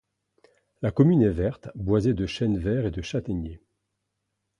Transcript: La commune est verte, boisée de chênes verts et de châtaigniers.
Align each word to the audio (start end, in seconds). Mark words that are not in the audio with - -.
La 0.81 0.89
commune 0.89 1.21
est 1.21 1.29
verte, 1.29 1.69
boisée 1.75 2.15
de 2.15 2.25
chênes 2.25 2.57
verts 2.57 2.87
et 2.87 2.89
de 2.89 3.03
châtaigniers. 3.03 3.61